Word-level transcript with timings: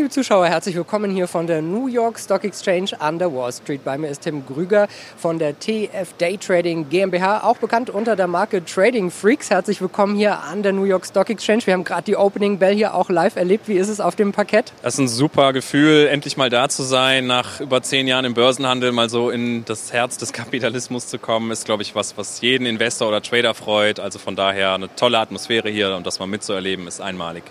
Liebe 0.00 0.08
Zuschauer, 0.08 0.46
herzlich 0.46 0.76
willkommen 0.76 1.10
hier 1.10 1.28
von 1.28 1.46
der 1.46 1.60
New 1.60 1.86
York 1.86 2.18
Stock 2.18 2.42
Exchange 2.44 2.98
an 3.00 3.18
der 3.18 3.34
Wall 3.34 3.52
Street. 3.52 3.84
Bei 3.84 3.98
mir 3.98 4.08
ist 4.08 4.22
Tim 4.22 4.46
Grüger 4.46 4.88
von 5.18 5.38
der 5.38 5.58
TF 5.58 6.14
Day 6.18 6.38
Trading 6.38 6.88
GmbH, 6.88 7.44
auch 7.44 7.58
bekannt 7.58 7.90
unter 7.90 8.16
der 8.16 8.26
Marke 8.26 8.64
Trading 8.64 9.10
Freaks. 9.10 9.50
Herzlich 9.50 9.82
willkommen 9.82 10.16
hier 10.16 10.38
an 10.40 10.62
der 10.62 10.72
New 10.72 10.84
York 10.84 11.04
Stock 11.04 11.28
Exchange. 11.28 11.66
Wir 11.66 11.74
haben 11.74 11.84
gerade 11.84 12.04
die 12.04 12.16
Opening 12.16 12.56
Bell 12.56 12.74
hier 12.74 12.94
auch 12.94 13.10
live 13.10 13.36
erlebt. 13.36 13.68
Wie 13.68 13.74
ist 13.74 13.90
es 13.90 14.00
auf 14.00 14.16
dem 14.16 14.32
Parkett? 14.32 14.72
Das 14.80 14.94
ist 14.94 15.00
ein 15.00 15.08
super 15.08 15.52
Gefühl, 15.52 16.06
endlich 16.06 16.38
mal 16.38 16.48
da 16.48 16.70
zu 16.70 16.82
sein, 16.82 17.26
nach 17.26 17.60
über 17.60 17.82
zehn 17.82 18.08
Jahren 18.08 18.24
im 18.24 18.32
Börsenhandel 18.32 18.92
mal 18.92 19.10
so 19.10 19.28
in 19.28 19.66
das 19.66 19.92
Herz 19.92 20.16
des 20.16 20.32
Kapitalismus 20.32 21.08
zu 21.08 21.18
kommen, 21.18 21.50
ist, 21.50 21.66
glaube 21.66 21.82
ich, 21.82 21.94
was, 21.94 22.16
was 22.16 22.40
jeden 22.40 22.64
Investor 22.64 23.06
oder 23.08 23.20
Trader 23.20 23.52
freut. 23.52 24.00
Also 24.00 24.18
von 24.18 24.34
daher 24.34 24.72
eine 24.72 24.88
tolle 24.96 25.18
Atmosphäre 25.18 25.68
hier 25.68 25.94
und 25.94 26.06
das 26.06 26.18
mal 26.20 26.26
mitzuerleben, 26.26 26.86
ist 26.86 27.02
einmalig. 27.02 27.42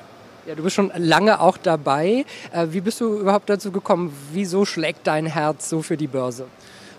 Ja, 0.50 0.56
du 0.56 0.64
bist 0.64 0.76
schon 0.76 0.92
lange 0.96 1.42
auch 1.42 1.60
dabei. 1.60 2.26
Äh, 2.52 2.66
wie 2.72 2.82
bist 2.82 3.00
du 3.02 3.20
überhaupt 3.20 3.52
dazu 3.52 3.72
gekommen? 3.72 4.12
Wieso 4.34 4.66
schlägt 4.66 5.06
dein 5.06 5.28
Herz 5.28 5.70
so 5.70 5.84
für 5.84 5.96
die 5.96 6.08
Börse? 6.08 6.48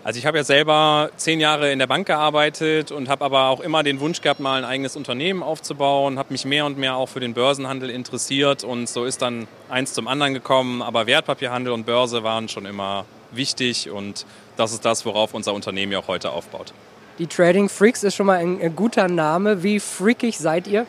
Also 0.05 0.19
ich 0.19 0.25
habe 0.25 0.37
ja 0.37 0.45
selber 0.45 1.09
zehn 1.17 1.41
Jahre 1.41 1.69
in 1.69 1.77
der 1.77 1.87
Bank 1.87 2.07
gearbeitet 2.07 2.93
und 2.93 3.09
habe 3.09 3.25
aber 3.25 3.49
auch 3.49 3.59
immer 3.59 3.83
den 3.83 3.99
Wunsch 3.99 4.21
gehabt, 4.21 4.39
mal 4.39 4.59
ein 4.59 4.63
eigenes 4.63 4.95
Unternehmen 4.95 5.43
aufzubauen, 5.43 6.17
habe 6.17 6.31
mich 6.31 6.45
mehr 6.45 6.65
und 6.65 6.77
mehr 6.77 6.95
auch 6.95 7.09
für 7.09 7.19
den 7.19 7.33
Börsenhandel 7.33 7.89
interessiert 7.89 8.63
und 8.63 8.87
so 8.87 9.03
ist 9.03 9.21
dann 9.21 9.49
eins 9.67 9.91
zum 9.91 10.07
anderen 10.07 10.33
gekommen. 10.33 10.81
Aber 10.81 11.05
Wertpapierhandel 11.05 11.73
und 11.73 11.85
Börse 11.85 12.23
waren 12.23 12.47
schon 12.47 12.65
immer 12.65 13.03
wichtig 13.31 13.89
und 13.89 14.25
das 14.55 14.71
ist 14.71 14.85
das, 14.85 15.05
worauf 15.05 15.33
unser 15.33 15.53
Unternehmen 15.53 15.91
ja 15.91 15.99
auch 15.99 16.07
heute 16.07 16.31
aufbaut. 16.31 16.73
Die 17.19 17.27
Trading 17.27 17.67
Freaks 17.67 18.03
ist 18.03 18.15
schon 18.15 18.27
mal 18.27 18.39
ein, 18.39 18.61
ein 18.61 18.77
guter 18.77 19.09
Name. 19.09 19.61
Wie 19.61 19.81
freakig 19.81 20.37
seid 20.37 20.67
ihr? 20.67 20.87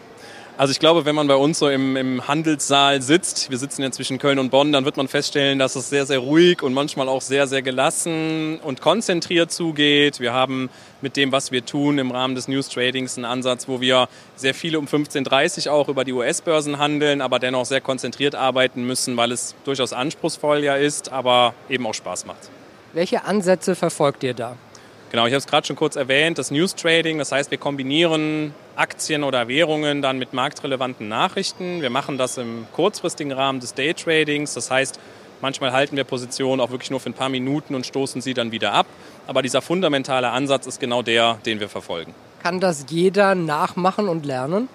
Also 0.63 0.71
ich 0.71 0.79
glaube, 0.79 1.05
wenn 1.05 1.17
man 1.17 1.27
bei 1.27 1.35
uns 1.35 1.59
so 1.59 1.69
im, 1.69 1.97
im, 1.97 2.29
Handelssaal 2.29 3.03
sitzt, 3.03 3.51
wir 3.51 3.59
sitzen 3.59 3.83
ja 3.83 3.91
zwischen 3.91 4.21
Köln 4.21 4.39
und 4.39 4.51
Bonn, 4.51 4.71
dann 4.71 4.85
wird 4.85 4.97
man 4.97 5.09
feststellen, 5.09 5.59
dass 5.59 5.75
es 5.75 5.91
sehr, 5.91 6.07
sehr 6.07 6.21
ruhig 6.21 6.63
und 6.63 6.73
manchmal 6.73 7.09
auch 7.09 7.21
sehr, 7.21 7.49
sehr 7.49 7.63
gelassen 7.63 8.61
und 8.63 8.81
konzentriert 8.81 9.51
zugeht. 9.51 10.21
Wir 10.21 10.33
haben 10.33 10.71
mit 11.01 11.17
dem, 11.17 11.33
was 11.33 11.51
wir 11.51 11.67
tun 11.67 11.99
im 11.99 12.13
Rahmen 12.13 12.37
des 12.37 12.47
News 12.47 12.69
Tradings 12.69 13.17
einen 13.17 13.25
Ansatz, 13.25 13.67
wo 13.67 13.81
wir 13.81 14.09
sehr 14.37 14.55
viele 14.55 14.79
um 14.79 14.87
15.30 14.87 15.67
Uhr 15.67 15.73
auch 15.73 15.89
über 15.89 16.05
die 16.05 16.13
US-Börsen 16.13 16.79
handeln, 16.79 17.23
aber 17.23 17.41
dennoch 17.41 17.67
sehr 17.67 17.81
konzentriert 17.81 18.37
arbeiten 18.37 18.87
müssen, 18.87 19.17
weil 19.17 19.33
es 19.33 19.57
durchaus 19.65 19.93
anspruchsvoll 19.93 20.63
ja 20.63 20.77
ist, 20.77 21.11
aber 21.11 21.55
eben 21.69 21.85
auch 21.89 21.95
Spaß 21.95 22.25
macht. 22.25 22.51
Welche 22.93 23.25
Ansätze 23.25 23.75
verfolgt 23.75 24.23
ihr 24.23 24.35
da? 24.35 24.57
Genau, 25.13 25.27
ich 25.27 25.35
habe 25.35 25.41
es 25.41 25.47
gerade 25.47 25.67
schon 25.67 25.77
kurz 25.77 25.97
erwähnt, 25.97 26.39
das 26.39 26.51
News 26.51 26.75
Trading, 26.75 27.19
das 27.19 27.33
heißt, 27.33 27.51
wir 27.51 27.59
kombinieren 27.59 28.55
Aktien 28.77 29.25
oder 29.25 29.47
Währungen 29.47 30.01
dann 30.01 30.19
mit 30.19 30.33
marktrelevanten 30.33 31.07
Nachrichten. 31.07 31.83
Wir 31.83 31.91
machen 31.91 32.17
das 32.17 32.39
im 32.39 32.67
kurzfristigen 32.73 33.31
Rahmen 33.31 33.61
des 33.61 33.75
Day 33.75 33.93
Tradings, 33.93 34.55
das 34.55 34.71
heißt, 34.71 34.99
manchmal 35.43 35.73
halten 35.73 35.99
wir 35.99 36.05
Positionen 36.05 36.63
auch 36.63 36.71
wirklich 36.71 36.91
nur 36.91 36.99
für 36.99 37.11
ein 37.11 37.15
paar 37.15 37.29
Minuten 37.29 37.75
und 37.75 37.85
stoßen 37.85 38.23
sie 38.23 38.33
dann 38.33 38.53
wieder 38.53 38.73
ab. 38.73 38.87
Aber 39.27 39.43
dieser 39.43 39.61
fundamentale 39.61 40.31
Ansatz 40.31 40.67
ist 40.67 40.81
genau 40.81 41.03
der, 41.03 41.37
den 41.45 41.61
wir 41.61 41.69
verfolgen. 41.69 42.15
Kann 42.43 42.59
das 42.59 42.87
jeder 42.89 43.35
nachmachen 43.35 44.09
und 44.09 44.25
lernen? 44.25 44.71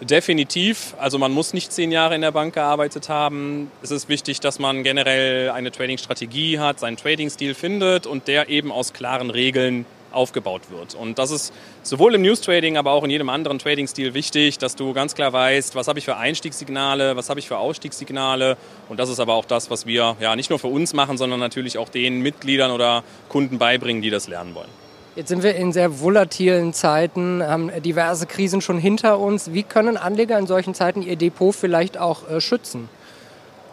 Definitiv. 0.00 0.94
Also 0.98 1.18
man 1.18 1.32
muss 1.32 1.54
nicht 1.54 1.72
zehn 1.72 1.92
Jahre 1.92 2.14
in 2.14 2.20
der 2.20 2.32
Bank 2.32 2.54
gearbeitet 2.54 3.08
haben. 3.08 3.70
Es 3.82 3.90
ist 3.90 4.08
wichtig, 4.08 4.40
dass 4.40 4.58
man 4.58 4.82
generell 4.82 5.50
eine 5.50 5.70
Trading-Strategie 5.70 6.58
hat, 6.58 6.80
seinen 6.80 6.96
Trading-Stil 6.96 7.54
findet 7.54 8.06
und 8.06 8.28
der 8.28 8.48
eben 8.48 8.72
aus 8.72 8.92
klaren 8.92 9.30
Regeln 9.30 9.86
aufgebaut 10.10 10.62
wird. 10.70 10.94
Und 10.94 11.18
das 11.18 11.30
ist 11.30 11.52
sowohl 11.82 12.14
im 12.14 12.22
News-Trading, 12.22 12.76
aber 12.76 12.92
auch 12.92 13.04
in 13.04 13.10
jedem 13.10 13.28
anderen 13.28 13.58
Trading-Stil 13.58 14.14
wichtig, 14.14 14.58
dass 14.58 14.76
du 14.76 14.92
ganz 14.92 15.14
klar 15.14 15.32
weißt, 15.32 15.74
was 15.74 15.88
habe 15.88 15.98
ich 15.98 16.04
für 16.04 16.16
Einstiegssignale, 16.16 17.16
was 17.16 17.30
habe 17.30 17.40
ich 17.40 17.48
für 17.48 17.58
Ausstiegssignale. 17.58 18.56
Und 18.88 18.98
das 18.98 19.08
ist 19.08 19.20
aber 19.20 19.34
auch 19.34 19.44
das, 19.44 19.70
was 19.70 19.86
wir 19.86 20.16
ja 20.20 20.36
nicht 20.36 20.50
nur 20.50 20.58
für 20.58 20.68
uns 20.68 20.92
machen, 20.92 21.18
sondern 21.18 21.40
natürlich 21.40 21.78
auch 21.78 21.88
den 21.88 22.20
Mitgliedern 22.20 22.70
oder 22.70 23.04
Kunden 23.28 23.58
beibringen, 23.58 24.02
die 24.02 24.10
das 24.10 24.28
lernen 24.28 24.54
wollen. 24.54 24.83
Jetzt 25.16 25.28
sind 25.28 25.44
wir 25.44 25.54
in 25.54 25.72
sehr 25.72 26.00
volatilen 26.00 26.72
Zeiten, 26.72 27.40
haben 27.40 27.70
diverse 27.82 28.26
Krisen 28.26 28.60
schon 28.60 28.78
hinter 28.78 29.20
uns. 29.20 29.52
Wie 29.52 29.62
können 29.62 29.96
Anleger 29.96 30.36
in 30.40 30.48
solchen 30.48 30.74
Zeiten 30.74 31.02
ihr 31.02 31.14
Depot 31.14 31.54
vielleicht 31.54 31.98
auch 31.98 32.28
äh, 32.28 32.40
schützen? 32.40 32.88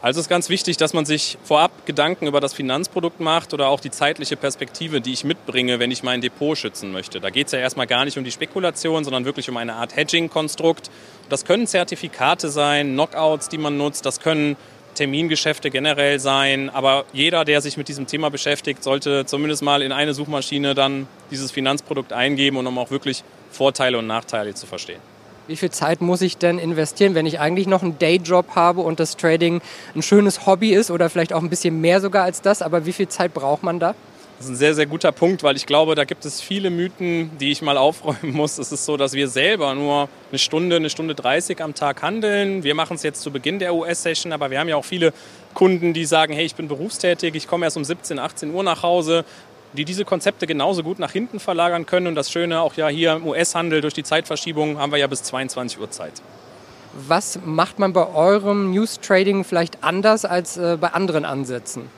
Also 0.03 0.19
es 0.19 0.25
ist 0.25 0.29
ganz 0.29 0.49
wichtig, 0.49 0.77
dass 0.77 0.93
man 0.93 1.05
sich 1.05 1.39
vorab 1.43 1.85
Gedanken 1.87 2.27
über 2.27 2.41
das 2.41 2.53
Finanzprodukt 2.53 3.19
macht 3.19 3.55
oder 3.55 3.69
auch 3.69 3.79
die 3.79 3.89
zeitliche 3.89 4.35
Perspektive, 4.35 5.01
die 5.01 5.13
ich 5.13 5.23
mitbringe, 5.23 5.79
wenn 5.79 5.89
ich 5.89 6.03
mein 6.03 6.21
Depot 6.21 6.57
schützen 6.57 6.91
möchte. 6.91 7.19
Da 7.19 7.31
geht 7.31 7.47
es 7.47 7.53
ja 7.53 7.59
erstmal 7.59 7.87
gar 7.87 8.05
nicht 8.05 8.17
um 8.19 8.23
die 8.23 8.31
Spekulation, 8.31 9.03
sondern 9.03 9.25
wirklich 9.25 9.49
um 9.49 9.57
eine 9.57 9.73
Art 9.73 9.95
Hedging-Konstrukt. 9.95 10.91
Das 11.29 11.45
können 11.45 11.65
Zertifikate 11.65 12.49
sein, 12.49 12.93
Knockouts, 12.93 13.49
die 13.49 13.59
man 13.59 13.77
nutzt, 13.77 14.05
das 14.05 14.19
können 14.19 14.57
Termingeschäfte 14.95 15.69
generell 15.69 16.19
sein. 16.19 16.69
Aber 16.69 17.05
jeder, 17.13 17.45
der 17.45 17.61
sich 17.61 17.77
mit 17.77 17.87
diesem 17.87 18.07
Thema 18.07 18.29
beschäftigt, 18.29 18.83
sollte 18.83 19.25
zumindest 19.25 19.63
mal 19.63 19.81
in 19.81 19.91
eine 19.91 20.13
Suchmaschine 20.13 20.75
dann 20.75 21.07
dieses 21.29 21.51
Finanzprodukt 21.51 22.13
eingeben, 22.13 22.57
um 22.57 22.77
auch 22.77 22.91
wirklich 22.91 23.23
Vorteile 23.51 23.97
und 23.97 24.07
Nachteile 24.07 24.53
zu 24.53 24.65
verstehen. 24.65 24.99
Wie 25.47 25.55
viel 25.55 25.71
Zeit 25.71 26.01
muss 26.01 26.21
ich 26.21 26.37
denn 26.37 26.59
investieren, 26.59 27.15
wenn 27.15 27.25
ich 27.25 27.39
eigentlich 27.39 27.67
noch 27.67 27.81
einen 27.81 27.97
Dayjob 27.99 28.55
habe 28.55 28.81
und 28.81 28.99
das 28.99 29.17
Trading 29.17 29.61
ein 29.95 30.01
schönes 30.01 30.45
Hobby 30.45 30.73
ist 30.73 30.91
oder 30.91 31.09
vielleicht 31.09 31.33
auch 31.33 31.41
ein 31.41 31.49
bisschen 31.49 31.81
mehr 31.81 31.99
sogar 31.99 32.23
als 32.23 32.41
das? 32.41 32.61
Aber 32.61 32.85
wie 32.85 32.93
viel 32.93 33.07
Zeit 33.07 33.33
braucht 33.33 33.63
man 33.63 33.79
da? 33.79 33.95
Das 34.41 34.47
ist 34.47 34.53
ein 34.53 34.57
sehr, 34.57 34.73
sehr 34.73 34.87
guter 34.87 35.11
Punkt, 35.11 35.43
weil 35.43 35.55
ich 35.55 35.67
glaube, 35.67 35.93
da 35.93 36.03
gibt 36.03 36.25
es 36.25 36.41
viele 36.41 36.71
Mythen, 36.71 37.29
die 37.37 37.51
ich 37.51 37.61
mal 37.61 37.77
aufräumen 37.77 38.17
muss. 38.33 38.57
Es 38.57 38.71
ist 38.71 38.85
so, 38.85 38.97
dass 38.97 39.13
wir 39.13 39.27
selber 39.27 39.75
nur 39.75 40.09
eine 40.31 40.39
Stunde, 40.39 40.77
eine 40.77 40.89
Stunde 40.89 41.13
30 41.13 41.61
am 41.61 41.75
Tag 41.75 42.01
handeln. 42.01 42.63
Wir 42.63 42.73
machen 42.73 42.95
es 42.95 43.03
jetzt 43.03 43.21
zu 43.21 43.29
Beginn 43.29 43.59
der 43.59 43.75
US-Session, 43.75 44.33
aber 44.33 44.49
wir 44.49 44.59
haben 44.59 44.67
ja 44.67 44.77
auch 44.77 44.83
viele 44.83 45.13
Kunden, 45.53 45.93
die 45.93 46.05
sagen, 46.05 46.33
hey, 46.33 46.43
ich 46.43 46.55
bin 46.55 46.67
berufstätig, 46.67 47.35
ich 47.35 47.47
komme 47.47 47.67
erst 47.67 47.77
um 47.77 47.83
17, 47.83 48.17
18 48.17 48.51
Uhr 48.51 48.63
nach 48.63 48.81
Hause, 48.81 49.25
die 49.73 49.85
diese 49.85 50.05
Konzepte 50.05 50.47
genauso 50.47 50.81
gut 50.81 50.97
nach 50.97 51.11
hinten 51.11 51.39
verlagern 51.39 51.85
können. 51.85 52.07
Und 52.07 52.15
das 52.15 52.31
Schöne 52.31 52.61
auch 52.61 52.73
ja 52.73 52.87
hier 52.87 53.13
im 53.13 53.27
US-Handel 53.27 53.81
durch 53.81 53.93
die 53.93 54.03
Zeitverschiebung 54.03 54.79
haben 54.79 54.91
wir 54.91 54.97
ja 54.97 55.05
bis 55.05 55.21
22 55.21 55.79
Uhr 55.79 55.91
Zeit. 55.91 56.13
Was 56.93 57.37
macht 57.45 57.77
man 57.77 57.93
bei 57.93 58.07
eurem 58.07 58.71
News-Trading 58.71 59.43
vielleicht 59.43 59.83
anders 59.83 60.25
als 60.25 60.57
äh, 60.57 60.79
bei 60.81 60.87
anderen 60.87 61.25
Ansätzen? 61.25 61.91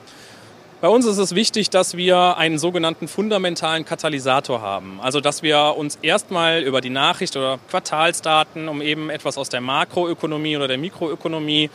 Bei 0.84 0.90
uns 0.90 1.06
ist 1.06 1.16
es 1.16 1.34
wichtig, 1.34 1.70
dass 1.70 1.96
wir 1.96 2.36
einen 2.36 2.58
sogenannten 2.58 3.08
fundamentalen 3.08 3.86
Katalysator 3.86 4.60
haben. 4.60 4.98
Also 5.00 5.22
dass 5.22 5.42
wir 5.42 5.76
uns 5.78 5.98
erstmal 6.02 6.60
über 6.60 6.82
die 6.82 6.90
Nachricht 6.90 7.38
oder 7.38 7.58
Quartalsdaten, 7.70 8.68
um 8.68 8.82
eben 8.82 9.08
etwas 9.08 9.38
aus 9.38 9.48
der 9.48 9.62
Makroökonomie 9.62 10.58
oder 10.58 10.68
der 10.68 10.76
Mikroökonomie 10.76 11.70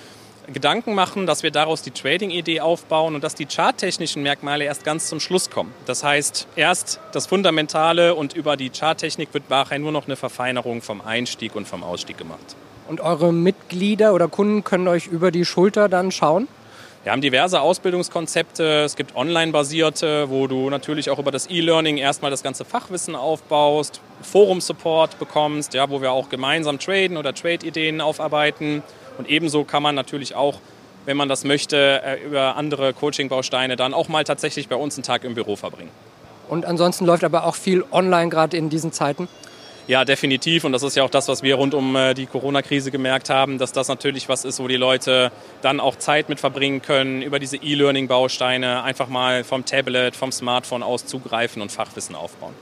Gedanken 0.54 0.94
machen, 0.94 1.26
dass 1.26 1.42
wir 1.42 1.50
daraus 1.50 1.82
die 1.82 1.90
Trading-Idee 1.90 2.62
aufbauen 2.62 3.16
und 3.16 3.24
dass 3.24 3.34
die 3.34 3.48
charttechnischen 3.48 4.22
Merkmale 4.22 4.66
erst 4.66 4.84
ganz 4.84 5.08
zum 5.08 5.20
Schluss 5.20 5.50
kommen. 5.50 5.74
Das 5.88 6.04
heißt, 6.04 6.48
erst 6.56 7.00
das 7.12 7.26
Fundamentale 7.26 8.14
und 8.14 8.34
über 8.34 8.58
die 8.58 8.70
Charttechnik 8.70 9.34
wird 9.34 9.50
nachher 9.50 9.80
nur 9.80 9.92
noch 9.92 10.06
eine 10.06 10.18
Verfeinerung 10.18 10.84
vom 10.84 11.02
Einstieg 11.02 11.56
und 11.56 11.68
vom 11.68 11.82
Ausstieg 11.82 12.20
gemacht. 12.20 12.56
Und 12.88 13.02
eure 13.02 13.34
Mitglieder 13.34 14.14
oder 14.14 14.28
Kunden 14.28 14.64
können 14.64 14.88
euch 14.88 15.08
über 15.08 15.32
die 15.32 15.46
Schulter 15.46 15.90
dann 15.90 16.12
schauen? 16.12 16.48
Wir 17.04 17.14
haben 17.14 17.22
diverse 17.22 17.62
Ausbildungskonzepte. 17.62 18.84
Es 18.84 18.98
gibt 18.98 19.16
online-basierte, 19.16 20.30
wo 20.30 20.48
du 20.48 20.70
natürlich 20.70 21.10
auch 21.10 21.18
über 21.18 21.32
das 21.32 21.50
E-Learning 21.50 21.96
erstmal 21.96 22.30
das 22.30 22.44
ganze 22.44 22.66
Fachwissen 22.66 23.16
aufbaust, 23.16 24.02
Forum-Support 24.22 25.18
bekommst, 25.18 25.74
ja, 25.74 25.90
wo 25.90 26.02
wir 26.02 26.12
auch 26.12 26.28
gemeinsam 26.28 26.78
traden 26.78 27.16
oder 27.16 27.34
Trade-Ideen 27.34 28.02
aufarbeiten. 28.02 28.84
Und 29.18 29.30
ebenso 29.30 29.64
kann 29.64 29.82
man 29.82 29.96
natürlich 29.96 30.36
auch, 30.36 30.60
wenn 31.06 31.16
man 31.16 31.30
das 31.30 31.46
möchte, 31.46 32.02
äh, 32.04 32.22
über 32.22 32.58
andere 32.58 32.94
Coaching-Bausteine 32.94 33.78
dann 33.78 33.94
auch 33.94 34.10
mal 34.10 34.26
tatsächlich 34.26 34.68
bei 34.68 34.76
uns 34.76 34.98
einen 34.98 35.04
Tag 35.04 35.24
im 35.24 35.36
Büro 35.36 35.56
verbringen. 35.56 35.92
Und 36.50 36.66
ansonsten 36.66 37.06
läuft 37.06 37.24
aber 37.24 37.46
auch 37.46 37.56
viel 37.56 37.86
online 37.92 38.30
gerade 38.30 38.58
in 38.58 38.70
diesen 38.70 38.92
Zeiten? 38.92 39.30
Ja, 39.90 40.06
definitiv. 40.06 40.66
Und 40.66 40.72
das 40.72 40.84
ist 40.84 40.96
ja 40.96 41.04
auch 41.04 41.10
das, 41.10 41.28
was 41.30 41.42
wir 41.42 41.56
rund 41.56 41.74
um 41.74 41.96
äh, 41.96 42.14
die 42.14 42.28
Corona-Krise 42.28 42.92
gemerkt 42.92 43.32
haben, 43.32 43.58
dass 43.58 43.72
das 43.72 43.88
natürlich 43.88 44.30
was 44.30 44.46
ist, 44.46 44.60
wo 44.60 44.68
die 44.68 44.76
Leute 44.76 45.32
dann 45.64 45.80
auch 45.80 45.96
Zeit 45.96 46.30
mit 46.30 46.40
verbringen 46.40 46.84
können, 46.84 47.24
über 47.24 47.40
diese 47.40 47.58
E-Learning-Bausteine 47.58 48.84
einfach 48.84 49.08
mal 49.08 49.44
vom 49.44 49.66
Tablet, 49.66 50.16
vom 50.16 50.32
Smartphone 50.32 50.84
aus 50.84 51.08
zugreifen 51.08 51.60
und 51.64 51.72
Fachwissen 51.72 52.14
aufbauen. 52.14 52.54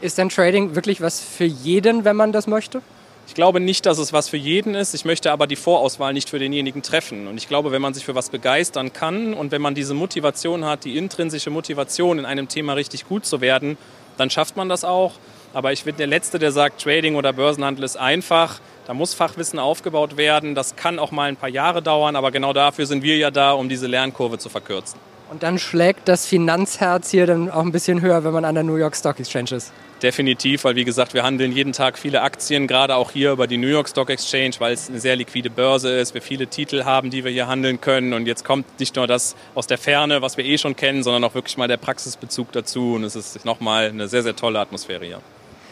Ist 0.00 0.16
denn 0.16 0.28
Trading 0.28 0.76
wirklich 0.76 1.00
was 1.00 1.18
für 1.20 1.44
jeden, 1.44 2.04
wenn 2.04 2.14
man 2.14 2.30
das 2.30 2.46
möchte? 2.46 2.82
Ich 3.26 3.34
glaube 3.34 3.58
nicht, 3.58 3.84
dass 3.84 3.98
es 3.98 4.12
was 4.12 4.28
für 4.28 4.36
jeden 4.36 4.76
ist. 4.76 4.94
Ich 4.94 5.04
möchte 5.04 5.32
aber 5.32 5.48
die 5.48 5.56
Vorauswahl 5.56 6.12
nicht 6.12 6.30
für 6.30 6.38
denjenigen 6.38 6.82
treffen. 6.82 7.26
Und 7.26 7.36
ich 7.36 7.48
glaube, 7.48 7.72
wenn 7.72 7.82
man 7.82 7.94
sich 7.94 8.04
für 8.04 8.14
was 8.14 8.30
begeistern 8.30 8.92
kann 8.92 9.34
und 9.34 9.50
wenn 9.50 9.60
man 9.60 9.74
diese 9.74 9.94
Motivation 9.94 10.64
hat, 10.64 10.84
die 10.84 10.96
intrinsische 10.96 11.50
Motivation 11.50 12.20
in 12.20 12.24
einem 12.24 12.46
Thema 12.46 12.74
richtig 12.74 13.08
gut 13.08 13.26
zu 13.26 13.40
werden, 13.40 13.76
dann 14.18 14.30
schafft 14.30 14.56
man 14.56 14.68
das 14.68 14.84
auch. 14.84 15.14
Aber 15.54 15.72
ich 15.72 15.84
bin 15.84 15.96
der 15.96 16.06
Letzte, 16.06 16.38
der 16.38 16.52
sagt, 16.52 16.82
Trading 16.82 17.14
oder 17.16 17.32
Börsenhandel 17.32 17.84
ist 17.84 17.96
einfach. 17.96 18.60
Da 18.86 18.94
muss 18.94 19.14
Fachwissen 19.14 19.58
aufgebaut 19.58 20.16
werden. 20.16 20.54
Das 20.54 20.76
kann 20.76 20.98
auch 20.98 21.10
mal 21.10 21.28
ein 21.28 21.36
paar 21.36 21.48
Jahre 21.48 21.82
dauern, 21.82 22.14
aber 22.14 22.30
genau 22.30 22.52
dafür 22.52 22.86
sind 22.86 23.02
wir 23.02 23.16
ja 23.16 23.30
da, 23.30 23.52
um 23.52 23.68
diese 23.68 23.86
Lernkurve 23.86 24.38
zu 24.38 24.48
verkürzen. 24.48 24.98
Und 25.28 25.42
dann 25.42 25.58
schlägt 25.58 26.06
das 26.06 26.24
Finanzherz 26.24 27.10
hier 27.10 27.26
dann 27.26 27.50
auch 27.50 27.62
ein 27.62 27.72
bisschen 27.72 28.00
höher, 28.00 28.22
wenn 28.22 28.32
man 28.32 28.44
an 28.44 28.54
der 28.54 28.62
New 28.62 28.76
York 28.76 28.94
Stock 28.94 29.18
Exchange 29.18 29.56
ist. 29.56 29.72
Definitiv, 30.00 30.62
weil 30.62 30.76
wie 30.76 30.84
gesagt, 30.84 31.14
wir 31.14 31.24
handeln 31.24 31.50
jeden 31.50 31.72
Tag 31.72 31.98
viele 31.98 32.22
Aktien, 32.22 32.68
gerade 32.68 32.94
auch 32.94 33.10
hier 33.10 33.32
über 33.32 33.46
die 33.46 33.56
New 33.56 33.66
York 33.66 33.88
Stock 33.88 34.10
Exchange, 34.10 34.52
weil 34.58 34.74
es 34.74 34.88
eine 34.88 35.00
sehr 35.00 35.16
liquide 35.16 35.50
Börse 35.50 35.90
ist, 35.90 36.14
wir 36.14 36.22
viele 36.22 36.46
Titel 36.46 36.84
haben, 36.84 37.10
die 37.10 37.24
wir 37.24 37.32
hier 37.32 37.48
handeln 37.48 37.80
können. 37.80 38.12
Und 38.12 38.26
jetzt 38.26 38.44
kommt 38.44 38.78
nicht 38.78 38.94
nur 38.94 39.08
das 39.08 39.34
aus 39.54 39.66
der 39.66 39.78
Ferne, 39.78 40.22
was 40.22 40.36
wir 40.36 40.44
eh 40.44 40.58
schon 40.58 40.76
kennen, 40.76 41.02
sondern 41.02 41.24
auch 41.24 41.34
wirklich 41.34 41.56
mal 41.56 41.66
der 41.66 41.78
Praxisbezug 41.78 42.52
dazu. 42.52 42.94
Und 42.94 43.04
es 43.04 43.16
ist 43.16 43.44
nochmal 43.44 43.88
eine 43.88 44.06
sehr, 44.06 44.22
sehr 44.22 44.36
tolle 44.36 44.60
Atmosphäre 44.60 45.04
hier 45.06 45.20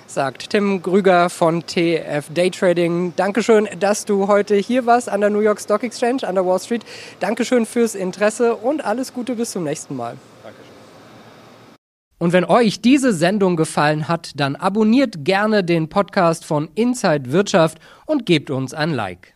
sagt 0.07 0.51
Tim 0.51 0.83
Grüger 0.83 1.31
von 1.31 1.67
TF 1.67 2.27
Daytrading. 2.33 3.15
Dankeschön, 3.17 3.69
dass 3.79 4.05
du 4.05 4.29
heute 4.29 4.57
hier 4.57 4.87
warst 4.87 5.09
an 5.09 5.21
der 5.21 5.31
New 5.31 5.41
York 5.41 5.61
Stock 5.61 5.83
Exchange, 5.83 6.27
an 6.27 6.35
der 6.35 6.47
Wall 6.47 6.59
Street. 6.61 6.85
Dankeschön 7.21 7.67
fürs 7.67 7.95
Interesse 7.95 8.55
und 8.57 8.85
alles 8.85 9.13
Gute 9.13 9.35
bis 9.35 9.53
zum 9.53 9.65
nächsten 9.65 9.97
Mal. 9.97 10.17
Dankeschön. 10.43 10.65
Und 12.19 12.33
wenn 12.33 12.45
euch 12.45 12.81
diese 12.81 13.13
Sendung 13.13 13.57
gefallen 13.57 14.09
hat, 14.09 14.33
dann 14.37 14.57
abonniert 14.57 15.25
gerne 15.25 15.65
den 15.65 15.89
Podcast 15.89 16.45
von 16.45 16.69
Inside 16.75 17.33
Wirtschaft 17.33 17.79
und 18.07 18.25
gebt 18.25 18.51
uns 18.51 18.73
ein 18.73 18.93
Like. 18.93 19.34